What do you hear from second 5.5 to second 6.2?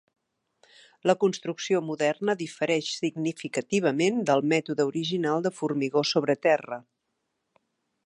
formigó